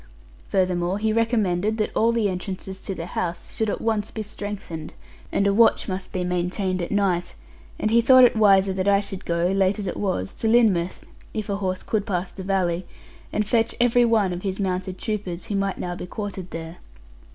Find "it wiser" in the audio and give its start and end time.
8.23-8.73